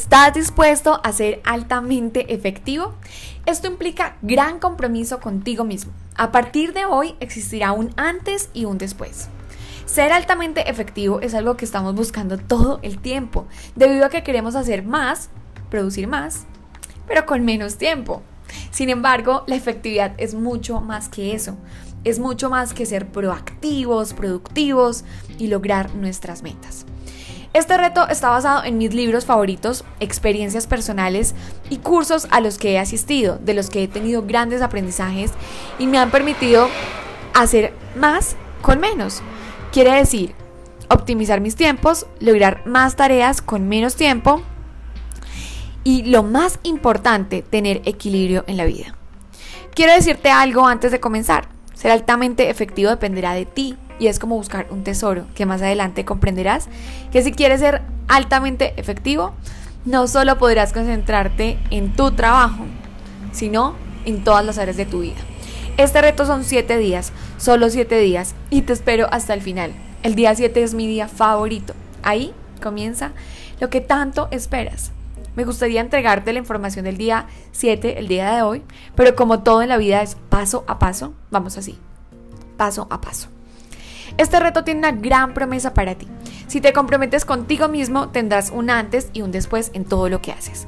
¿Estás 0.00 0.32
dispuesto 0.32 0.98
a 1.04 1.12
ser 1.12 1.42
altamente 1.44 2.32
efectivo? 2.32 2.94
Esto 3.44 3.66
implica 3.66 4.16
gran 4.22 4.58
compromiso 4.58 5.20
contigo 5.20 5.64
mismo. 5.64 5.92
A 6.16 6.32
partir 6.32 6.72
de 6.72 6.86
hoy 6.86 7.16
existirá 7.20 7.72
un 7.72 7.92
antes 7.98 8.48
y 8.54 8.64
un 8.64 8.78
después. 8.78 9.28
Ser 9.84 10.10
altamente 10.12 10.70
efectivo 10.70 11.20
es 11.20 11.34
algo 11.34 11.58
que 11.58 11.66
estamos 11.66 11.94
buscando 11.94 12.38
todo 12.38 12.80
el 12.82 12.98
tiempo, 12.98 13.46
debido 13.76 14.06
a 14.06 14.08
que 14.08 14.22
queremos 14.22 14.56
hacer 14.56 14.84
más, 14.84 15.28
producir 15.68 16.08
más, 16.08 16.46
pero 17.06 17.26
con 17.26 17.44
menos 17.44 17.76
tiempo. 17.76 18.22
Sin 18.70 18.88
embargo, 18.88 19.44
la 19.48 19.56
efectividad 19.56 20.14
es 20.16 20.32
mucho 20.32 20.80
más 20.80 21.10
que 21.10 21.34
eso. 21.34 21.58
Es 22.04 22.18
mucho 22.18 22.48
más 22.48 22.72
que 22.72 22.86
ser 22.86 23.12
proactivos, 23.12 24.14
productivos 24.14 25.04
y 25.36 25.48
lograr 25.48 25.94
nuestras 25.94 26.42
metas. 26.42 26.86
Este 27.52 27.76
reto 27.76 28.08
está 28.08 28.30
basado 28.30 28.62
en 28.62 28.78
mis 28.78 28.94
libros 28.94 29.24
favoritos, 29.24 29.84
experiencias 29.98 30.68
personales 30.68 31.34
y 31.68 31.78
cursos 31.78 32.28
a 32.30 32.40
los 32.40 32.58
que 32.58 32.72
he 32.72 32.78
asistido, 32.78 33.38
de 33.38 33.54
los 33.54 33.70
que 33.70 33.82
he 33.82 33.88
tenido 33.88 34.22
grandes 34.22 34.62
aprendizajes 34.62 35.32
y 35.76 35.88
me 35.88 35.98
han 35.98 36.12
permitido 36.12 36.68
hacer 37.34 37.74
más 37.96 38.36
con 38.62 38.78
menos. 38.78 39.20
Quiere 39.72 39.92
decir, 39.94 40.32
optimizar 40.88 41.40
mis 41.40 41.56
tiempos, 41.56 42.06
lograr 42.20 42.64
más 42.66 42.94
tareas 42.94 43.42
con 43.42 43.68
menos 43.68 43.96
tiempo 43.96 44.42
y 45.82 46.04
lo 46.04 46.22
más 46.22 46.60
importante, 46.62 47.42
tener 47.42 47.82
equilibrio 47.84 48.44
en 48.46 48.58
la 48.58 48.64
vida. 48.64 48.94
Quiero 49.74 49.92
decirte 49.92 50.30
algo 50.30 50.68
antes 50.68 50.92
de 50.92 51.00
comenzar. 51.00 51.48
Ser 51.74 51.90
altamente 51.90 52.48
efectivo 52.48 52.90
dependerá 52.90 53.32
de 53.32 53.46
ti, 53.46 53.76
y 54.00 54.08
es 54.08 54.18
como 54.18 54.34
buscar 54.34 54.66
un 54.70 54.82
tesoro 54.82 55.26
que 55.36 55.46
más 55.46 55.62
adelante 55.62 56.04
comprenderás 56.04 56.68
que 57.12 57.22
si 57.22 57.30
quieres 57.30 57.60
ser 57.60 57.82
altamente 58.08 58.72
efectivo, 58.76 59.34
no 59.84 60.08
solo 60.08 60.38
podrás 60.38 60.72
concentrarte 60.72 61.58
en 61.70 61.94
tu 61.94 62.10
trabajo, 62.10 62.64
sino 63.30 63.74
en 64.06 64.24
todas 64.24 64.44
las 64.44 64.58
áreas 64.58 64.76
de 64.76 64.86
tu 64.86 65.00
vida. 65.00 65.18
Este 65.76 66.00
reto 66.00 66.26
son 66.26 66.44
7 66.44 66.78
días, 66.78 67.12
solo 67.36 67.70
7 67.70 67.98
días, 67.98 68.34
y 68.50 68.62
te 68.62 68.72
espero 68.72 69.06
hasta 69.10 69.34
el 69.34 69.42
final. 69.42 69.72
El 70.02 70.14
día 70.14 70.34
7 70.34 70.62
es 70.62 70.74
mi 70.74 70.86
día 70.86 71.06
favorito. 71.06 71.74
Ahí 72.02 72.32
comienza 72.60 73.12
lo 73.60 73.70
que 73.70 73.80
tanto 73.80 74.28
esperas. 74.30 74.92
Me 75.36 75.44
gustaría 75.44 75.80
entregarte 75.80 76.32
la 76.32 76.40
información 76.40 76.84
del 76.86 76.96
día 76.96 77.26
7, 77.52 77.98
el 77.98 78.08
día 78.08 78.34
de 78.34 78.42
hoy, 78.42 78.62
pero 78.94 79.14
como 79.14 79.42
todo 79.42 79.62
en 79.62 79.68
la 79.68 79.76
vida 79.76 80.02
es 80.02 80.16
paso 80.28 80.64
a 80.66 80.78
paso, 80.78 81.14
vamos 81.30 81.56
así, 81.56 81.78
paso 82.56 82.88
a 82.90 83.00
paso. 83.00 83.28
Este 84.16 84.40
reto 84.40 84.64
tiene 84.64 84.80
una 84.80 84.92
gran 84.92 85.34
promesa 85.34 85.74
para 85.74 85.94
ti. 85.94 86.06
Si 86.46 86.60
te 86.60 86.72
comprometes 86.72 87.24
contigo 87.24 87.68
mismo, 87.68 88.08
tendrás 88.08 88.50
un 88.50 88.70
antes 88.70 89.10
y 89.12 89.22
un 89.22 89.30
después 89.30 89.70
en 89.74 89.84
todo 89.84 90.08
lo 90.08 90.20
que 90.20 90.32
haces. 90.32 90.66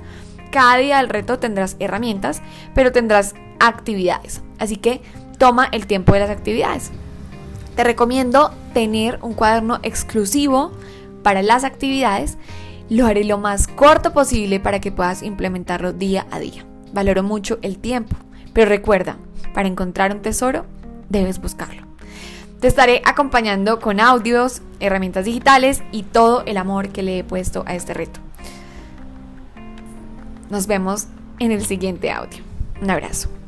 Cada 0.51 0.77
día 0.77 0.99
del 0.99 1.09
reto 1.09 1.39
tendrás 1.39 1.77
herramientas, 1.81 2.43
pero 2.75 2.93
tendrás 2.93 3.35
actividades. 3.59 4.43
Así 4.59 4.77
que 4.77 5.01
toma 5.39 5.69
el 5.73 5.87
tiempo 5.87 6.13
de 6.13 6.21
las 6.21 6.31
actividades. 6.31 6.93
Te 7.75 7.85
recomiendo 7.85 8.53
tener 8.75 9.19
un 9.23 9.35
cuaderno 9.35 9.81
exclusivo 9.83 10.73
para 11.23 11.43
las 11.43 11.65
actividades. 11.65 12.37
Lo 12.91 13.07
haré 13.07 13.25
lo 13.25 13.39
más 13.39 13.67
corto 13.67 14.13
posible 14.13 14.61
para 14.61 14.81
que 14.81 14.93
puedas 14.93 15.23
implementarlo 15.23 15.93
día 15.93 16.27
a 16.31 16.39
día. 16.39 16.67
Valoro 16.93 17.23
mucho 17.23 17.59
el 17.63 17.79
tiempo, 17.79 18.17
pero 18.53 18.69
recuerda, 18.69 19.17
para 19.55 19.69
encontrar 19.69 20.15
un 20.15 20.21
tesoro, 20.21 20.67
debes 21.09 21.41
buscarlo. 21.41 21.92
Te 22.63 22.69
estaré 22.69 23.03
acompañando 23.05 23.81
con 23.81 23.99
audios, 23.99 24.63
herramientas 24.79 25.25
digitales 25.25 25.83
y 25.91 26.05
todo 26.05 26.45
el 26.47 26.57
amor 26.57 26.91
que 26.91 27.03
le 27.03 27.19
he 27.19 27.25
puesto 27.25 27.65
a 27.67 27.75
este 27.75 27.93
reto. 27.93 28.21
Nos 30.49 30.69
vemos 30.69 31.09
en 31.41 31.51
el 31.51 31.67
siguiente 31.67 32.13
audio. 32.13 32.39
Un 32.81 32.89
abrazo. 32.89 33.42